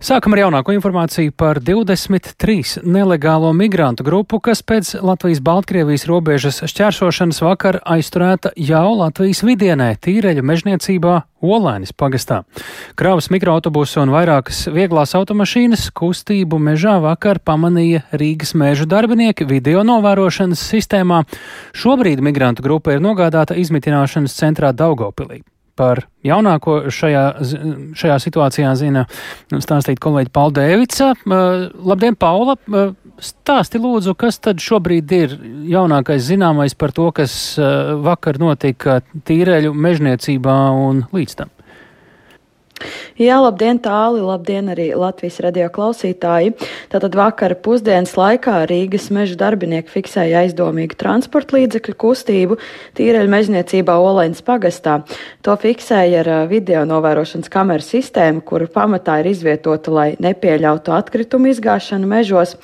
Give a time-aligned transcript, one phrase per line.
[0.00, 7.82] Sākam ar jaunāko informāciju par 23 nelegālo migrantu grupu, kas pēc Latvijas-Baltkrievijas robežas šķērsošanas vakar
[7.84, 12.40] aizturēta jau Latvijas vidienē, tīreļu mežniecībā Olainis pagastā.
[12.96, 20.64] Kravas mikroautobusu un vairākas vieglās automašīnas kustību mežā vakar pamanīja Rīgas mēžu darbinieki video novērošanas
[20.72, 21.26] sistēmā.
[21.76, 25.44] Šobrīd migrantu grupa ir nogādāta izmitināšanas centrā Daugopilī
[25.80, 27.24] par jaunāko šajā,
[27.96, 29.06] šajā situācijā zina
[29.52, 31.14] stāstīt kolēģi Paula Dēvica.
[31.26, 32.58] Labdien, Paula!
[33.20, 35.34] Stāsti lūdzu, kas tad šobrīd ir
[35.68, 37.34] jaunākais zināmais par to, kas
[38.04, 41.52] vakar notika tīreļu mežniecībā un līdz tam?
[43.18, 46.52] Jā, labdien, tāli, labdien arī Latvijas radio klausītāji.
[46.92, 52.58] Tātad vakara pusdienas laikā Rīgas meža darbinieki fiksēja aizdomīgu transporta līdzekļu kustību
[52.98, 55.00] tīreļu mežniecībā Olēnas pagastā.
[55.42, 62.06] To fiksēja ar video novērošanas kameru sistēmu, kuru pamatā ir izvietota, lai nepieļautu atkritumu izgāšanu
[62.10, 62.54] mežos.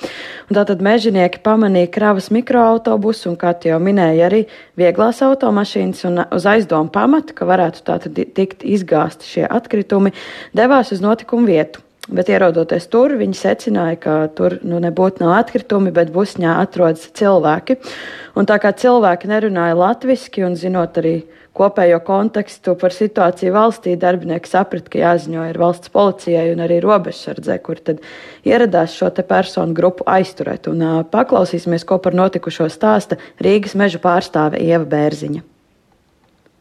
[0.47, 4.41] Un tātad mežinieki pamanīja kravas mikroautobusu un, kā jau minēja, arī
[4.79, 10.13] vieglās automašīnas un uz aizdomu pamatu, ka varētu tātad tikt izgāsti šie atkritumi
[10.57, 11.83] devās uz notikumu vietu.
[12.07, 17.75] Bet ierodoties tur, viņi secināja, ka tur nu, nebūtu nav atkritumi, bet busņā atrodas cilvēki.
[18.39, 21.17] Un tā kā cilvēki nerunāja latviešu, un zinot arī
[21.57, 27.59] kopējo kontekstu par situāciju valstī, darbinieki saprata, ka jāziņo ir valsts policijai un arī robežsardzē,
[27.65, 27.99] kur tad
[28.47, 30.71] ieradās šo personu grupu aizturēt.
[30.71, 35.56] Un uh, paklausīsimies, ko par notikušo stāsta Rīgas meža pārstāve Ieva Bērziņa.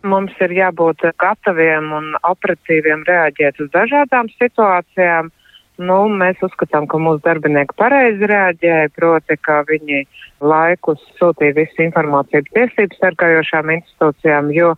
[0.07, 5.33] Mums ir jābūt gataviem un operatīviem reaģēt uz dažādām situācijām.
[5.77, 10.07] Nu, mēs uzskatām, ka mūsu darbinieki pareizi reaģēja, proti, ka viņi
[10.41, 14.71] laikus sūtīja visu informāciju tiesību sargājošām institūcijām, jo,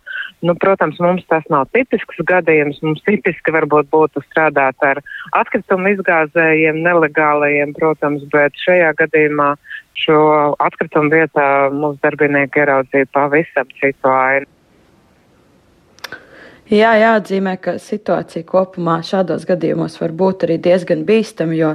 [0.43, 2.81] nu, protams, mums tas nav tipisks gadījums.
[2.83, 4.99] Mums tipiski varbūt būtu strādāt ar
[5.39, 9.53] atkritumu izgāzējiem, nelegālajiem, protams, bet šajā gadījumā
[10.03, 10.19] šo
[10.67, 14.51] atkritumu vietā mūsu darbinieki ieraudzīja pavisam citu ainu.
[16.69, 21.71] Jā, jāatzīmē, ka situācija kopumā šādos gadījumos var būt arī diezgan bīstama, jo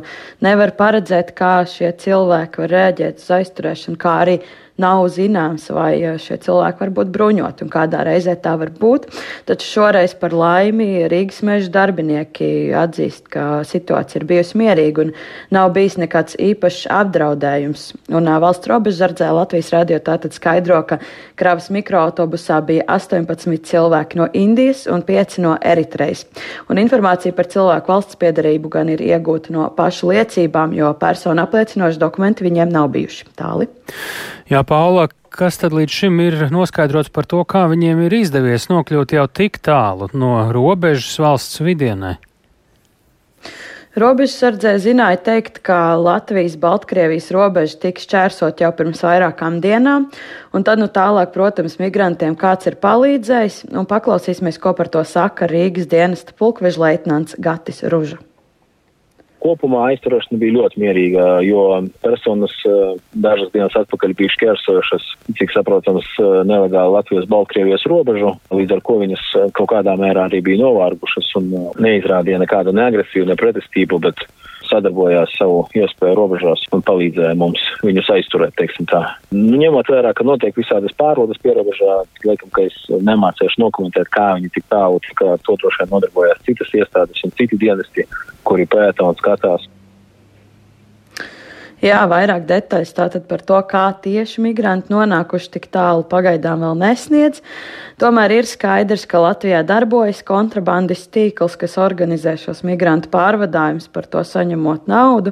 [0.46, 4.36] nevar paredzēt, kā šie cilvēki var rēģēt uz aizturēšanu, kā arī
[4.80, 9.06] nav zināms, vai eh, šie cilvēki var būt bruņoti un kādā reizē tā var būt.
[9.46, 12.48] Taču šoreiz par laimi Rīgas meža darbinieki
[12.78, 15.12] atzīst, ka situācija ir bijusi mierīga un
[15.54, 17.86] nav bijis nekāds īpašs apdraudējums.
[18.14, 20.98] Un eh, valsts robežsardzē Latvijas radio tātad skaidro, ka
[21.38, 26.26] kravas mikroautobusā bija 18 cilvēki no Indijas un 5 no Eritrejas.
[26.70, 32.02] Un informācija par cilvēku valsts piedarību gan ir iegūta no pašu liecībām, jo personu apliecinoši
[32.02, 33.70] dokumenti viņiem nav bijuši tāli.
[34.44, 39.14] Jā, Paula, kas tad līdz šim ir noskaidrots par to, kā viņiem ir izdevies nokļūt
[39.16, 42.18] jau tik tālu no robežas valsts vidienē?
[43.96, 50.10] Robežsardzē zināja teikt, ka Latvijas-Baltkrievijas robeža tiks čērsot jau pirms vairākām dienām,
[50.52, 55.48] un tad nu tālāk, protams, migrantiem kāds ir palīdzējis, un paklausīsimies, ko par to saka
[55.48, 58.20] Rīgas dienesta pulkvežleitnants Gatis Ruža
[59.44, 61.64] kopumā aizturēšana bija ļoti mierīga, jo
[62.04, 62.94] personas eh,
[63.26, 65.08] dažas dienas atpakaļ bija šķērsojušas,
[65.40, 70.40] cik saprotams, eh, nelegāli Latvijas-Baltkrievijas robežu, līdz ar ko viņas eh, kaut kādā mērā arī
[70.44, 71.52] bija novārgušas un
[71.84, 74.24] neizrādīja nekādu neagresīvu, ne pretestību, bet
[74.74, 79.02] sadarbojās savu iespēju robežās un palīdzēja mums viņus aizturēt, teiksim tā.
[79.34, 84.52] Nu, ņemot vērā, ka notiek visādas pārbaudas pierobežā, laikam, ka es nemācīšu nokomentēt, kā viņi
[84.56, 88.08] tik tālu, cik to droši vien nodarbojās citas iestādes un citi dienesti,
[88.44, 89.70] kuri pēta un skatās.
[91.84, 97.42] Jā, vairāk detaļas tātad par to, kā tieši migranti nonākuši tik tālu, pagaidām vēl nesniedz.
[97.94, 104.24] Tomēr ir skaidrs, ka Latvijā darbojas kontrabandas tīkls, kas organizē šos migrantu pārvadājumus, par to
[104.26, 105.30] saņemot naudu.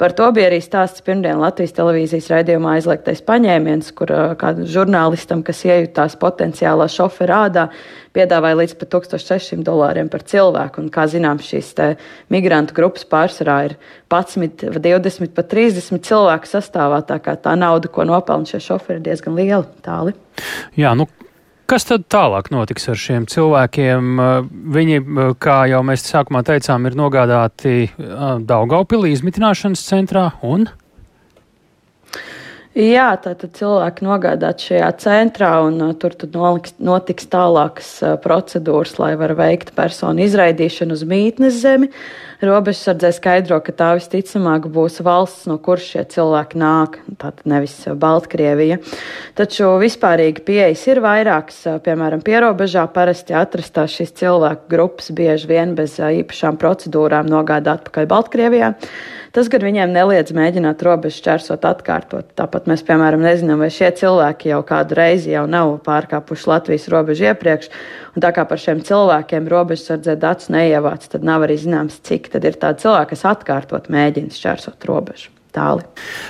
[0.00, 5.60] Par to bija arī stāsts pirmdien Latvijas televīzijas raidījumā aizliegtais paņēmiens, kur kādam žurnālistam, kas
[5.68, 7.66] iejutās potenciālā šofera ādā,
[8.16, 10.80] piedāvāja līdz pat 1600 dolāriem par cilvēku.
[10.80, 11.74] Un, kā zināms, šīs
[12.32, 13.78] migrantu grupas pārsvarā ir
[14.08, 17.04] 11, 20, pat 30 cilvēku sastāvā.
[17.04, 19.66] Tā kā tā nauda, ko nopelna šie šoferi, ir diezgan liela.
[19.84, 20.16] Tāli.
[20.78, 21.04] Jā, nu,
[21.68, 24.20] Kas tad tālāk notiks ar šiem cilvēkiem?
[24.72, 25.00] Viņi,
[25.36, 27.90] kā jau mēs sākumā teicām, ir nogādāti
[28.48, 30.64] Daugaupilī izmitināšanas centrā un
[32.76, 39.14] Jā, tātad cilvēki nogādāt šajā centrā, un uh, tur noliks, notiks tālākas uh, procedūras, lai
[39.16, 41.88] var veikt personu izraidīšanu uz mītnes zemi.
[42.44, 48.78] Robežsardzē skaidro, ka tā visticamāk būs valsts, no kuras šie cilvēki nāk, tātad nevis Baltkrievija.
[49.34, 55.96] Taču vispārīgi pieejas ir vairākas, piemēram, pierobežā parasti atrastās šīs cilvēku grupas bieži vien bez
[55.98, 58.76] īpašām procedūrām nogādā atpakaļ Baltkrievijā.
[59.36, 62.30] Tas gan viņiem neliedz mēģināt robežu čērsot atkārtot.
[62.38, 67.28] Tāpat mēs, piemēram, nezinām, vai šie cilvēki jau kādu reizi jau nav pārkāpuši Latvijas robežu
[67.28, 67.70] iepriekš.
[68.16, 72.48] Un tā kā par šiem cilvēkiem robežsardzē datus neievāc, tad nav arī zināms, cik tad
[72.48, 75.84] ir tādi cilvēki, kas atkārtot mēģina šķērsot robežu tāli.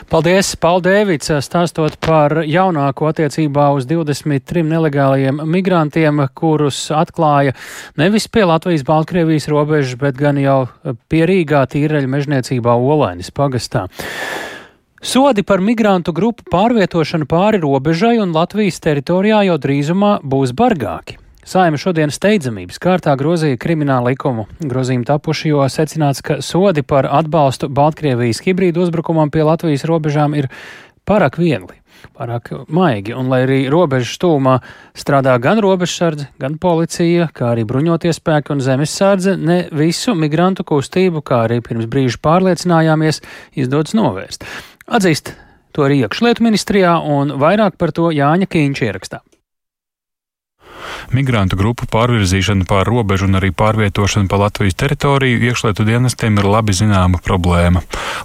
[0.08, 7.54] Paldies, Paldēvits, stāstot par jaunāko attiecībā uz 23 nelegālajiem migrantiem, kurus atklāja
[8.00, 10.60] nevis pie Latvijas-Baltkrievijas robežas, bet gan jau
[11.12, 13.86] pie Rīgā tīreļa mežniecībā Olainis pagastā.
[14.98, 21.20] Sodi par migrantu grupu pārvietošanu pāri robežai un Latvijas teritorijā jau drīzumā būs bargāki.
[21.48, 24.42] Saima šodien steidzamības kārtā grozīja kriminālu likumu.
[24.60, 30.50] Grozījumi tapuši, jo secināts, ka sodi par atbalstu Baltkrievijas hibrīdu uzbrukumam pie Latvijas robežām ir
[31.08, 31.78] pārāk viegli.
[32.18, 34.58] Pārāk maigi, un lai arī robežas tūmā
[34.92, 41.24] strādā gan robežsardze, gan policija, kā arī bruņoties spēki un zemesardze, ne visu migrantu kustību,
[41.24, 43.22] kā arī pirms brīža pārliecinājāmies,
[43.56, 44.44] izdodas novērst.
[44.84, 45.32] Atzīst
[45.72, 49.24] to arī iekšlietu ministrijā, un vairāk par to Jāņa Kīņš ierakstā.
[51.14, 56.74] Migrantu grupu pārvirzīšana pār robežu un arī pārvietošana pa Latvijas teritoriju iekšlietu dienestiem ir labi
[56.76, 57.80] zināma problēma.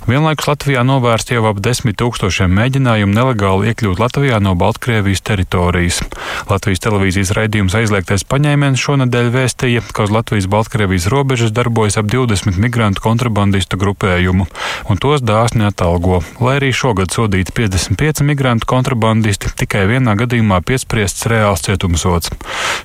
[0.08, 6.02] Vienlaikus Latvijā novērst jau ap desmit tūkstošiem mēģinājumu nelegāli iekļūt Latvijā no Baltkrievijas teritorijas.
[6.50, 13.06] Latvijas televīzijas raidījums aizliegtais paņēmiens šonadēļ vēstīja, ka uz Latvijas-Baltkrievijas robežas darbojas ap 20 migrantu
[13.06, 14.50] kontrabandistu grupējumu,
[14.92, 16.20] un tos dāsni atalgo.
[16.44, 22.34] Lai arī šogad sodīti 55 migrantu kontrabandisti, tikai vienā gadījumā piespriests reāls cietumsots.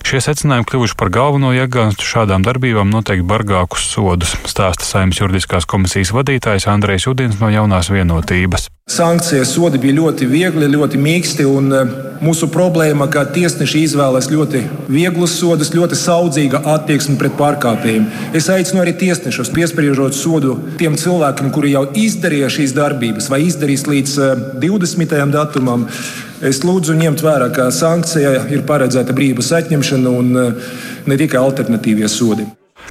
[0.08, 6.14] Šie secinājumi kļuvuši par galveno iegānstu šādām darbībām noteikti bargākus sodus, stāsta Saimnes juridiskās komisijas
[6.16, 8.70] vadītājs Andrejs Udins no jaunās vienotības.
[8.88, 11.90] Sankcijas sodi bija ļoti viegli, ļoti mīksti, un eh,
[12.24, 18.06] mūsu problēma, ka tiesneši izvēlas ļoti vieglus sodus, ļoti saudzīga attieksme pret pārkāpējiem.
[18.38, 23.84] Es aicinu arī tiesnešus piespriežot sodu tiem cilvēkiem, kuri jau izdarīja šīs darbības vai izdarīs
[23.90, 24.16] līdz
[24.64, 25.18] 20.
[25.20, 25.84] Eh, datumam.
[26.38, 30.68] Es lūdzu ņemt vērā, ka sankcija ir paredzēta brīvības atņemšana un eh,
[31.10, 32.46] ne tikai alternatīvie sodi.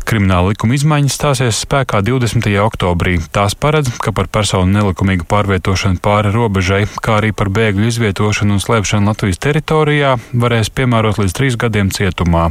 [0.08, 2.48] Krimināla likuma izmaiņas stāsies spēkā 20.
[2.64, 3.18] oktobrī.
[3.36, 8.64] Tās paredz, ka par personu nelikumīgu pārvietošanu pāri robežai, kā arī par bēgļu izvietošanu un
[8.64, 12.48] slēpšanu Latvijas teritorijā varēs piemērot līdz trīs gadiem cietumā.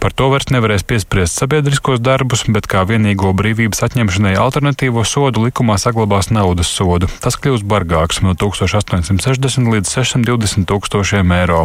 [0.00, 5.78] Par to vairs nevarēs piespriest sabiedriskos darbus, bet kā vienīgo brīvības atņemšanai alternatīvo sodu likumā
[5.80, 7.08] saglabās naudas sodu.
[7.24, 11.64] Tas kļūs bargāks no 1860 līdz 620 tūkstošiem eiro.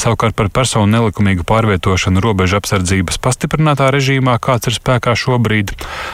[0.00, 5.72] Savukārt par personu nelikumīgu pārvietošanu robežu apsardzības pastiprinātā režīmā, kāds ir spēkā šobrīd,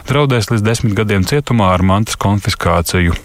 [0.08, 3.16] draudēs līdz desmit gadiem cietumā ar mantas konfiskāciju.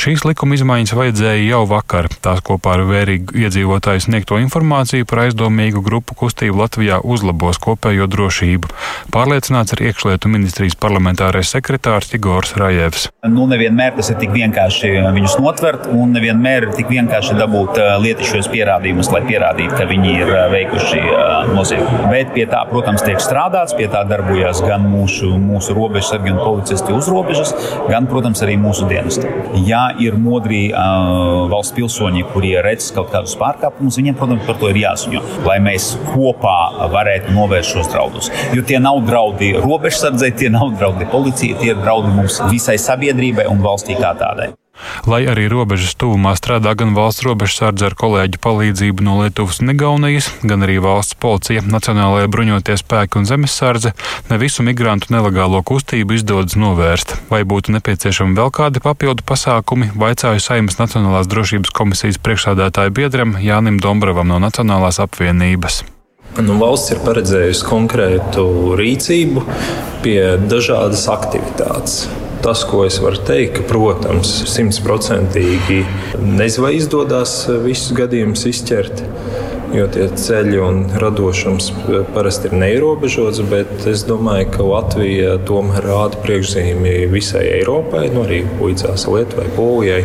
[0.00, 2.08] Šīs likuma izmaiņas vajadzēja jau vakar.
[2.24, 8.72] Tās kopā ar vērīgu iedzīvotāju sniegto informāciju par aizdomīgu grupu kustību Latvijā uzlabos kopējo drošību.
[9.14, 13.08] Pārliecināts ir iekšlietu ministrijas parlamentārais sekretārs Igors Rajevs.
[13.28, 17.94] Nu, nevienmēr tas ir tik vienkārši viņus notvert, un nevienmēr ir tik vienkārši dabūt uh,
[18.02, 22.08] lietišķos pierādījumus, lai pierādītu, ka viņi ir uh, veikuši uh, noziegumu.
[22.10, 26.94] Bet pie tā, protams, tiek strādāts, pie tā darbojas gan mūsu, mūsu robežsargi un policisti
[26.96, 27.54] uz robežas,
[27.88, 29.30] gan, protams, arī mūsu dienesti.
[29.68, 34.72] Ja ir modri uh, valsts pilsoņi, kuri redz kaut kādus pārkāpumus, viņiem, protams, par to
[34.72, 38.32] ir jāziņo, lai mēs kopā varētu novērst šos draudus.
[38.56, 43.46] Jo tie nav draudi robežsardzei, tie nav draudi policijai, tie ir draudi mums visai sabiedrībai
[43.50, 44.52] un valstī kā tādai.
[45.10, 50.30] Lai arī robežas tuvumā strādā gan valsts robežsardze ar kolēģu palīdzību no Lietuvas un Igaunijas,
[50.42, 53.94] gan arī valsts policija, Nacionālajie bruņotie spēki un zemesardze,
[54.30, 57.16] ne visu migrantu nelegālo kustību izdodas novērst.
[57.32, 63.80] Vai būtu nepieciešami vēl kādi papildu pasākumi, vaicāju Saimas Nacionālās drošības komisijas priekšsādātāju biedram Jānim
[63.82, 65.82] Dombravam no Nacionālās apvienības.
[66.38, 68.44] Nu, valsts ir paredzējusi konkrētu
[68.78, 69.42] rīcību
[70.04, 72.04] pie dažādas aktivitātes.
[72.40, 75.82] Tas, ko es varu teikt, ka, protams, simtprocentīgi
[76.24, 77.34] nezinu, vai izdodas
[77.66, 79.02] visus gadījumus izķert
[79.74, 81.70] jo tie ceļi un radošums
[82.14, 83.42] parasti ir neierobežots.
[83.50, 90.02] Bet es domāju, ka Latvija tomēr rāda priekšzīmī visai Eiropai, nu arī līdzās Lietuvai, Polijai,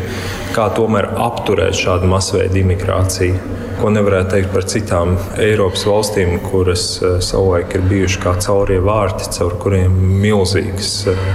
[0.56, 3.40] kā tomēr apturēt šādu masveida imigrāciju.
[3.76, 9.28] Ko nevarētu teikt par citām Eiropas valstīm, kuras eh, savulaik ir bijušas kā caurie vārti,
[9.36, 11.28] caur kuriem milzīgas eh,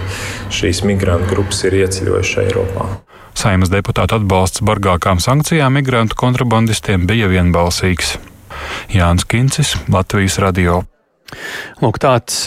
[0.49, 2.89] šīs migrantu grupas ir ieceļojušas Eiropā.
[3.39, 8.17] Saimas deputātu atbalsts bargākām sankcijām migrantu kontrabandistiem bija vienbalsīgs.
[8.93, 10.83] Jānis Kincis, Latvijas radio.
[11.81, 12.43] Lūk, tāds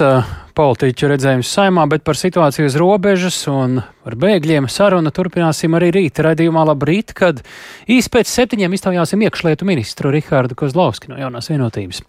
[0.54, 6.22] politiķu redzējums saimā, bet par situāciju uz robežas un par bēgļiem sarunu turpināsim arī rīt
[6.24, 7.42] raidījumā Labrīt, kad
[7.90, 12.04] īsi pēc septiņiem iztaujāsim iekšlietu ministru Rihārdu Kozlovski no jaunās vienotības.